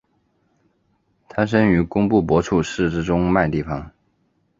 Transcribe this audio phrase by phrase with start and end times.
[1.29, 3.91] 他生于工布博楚寺之中麦地方。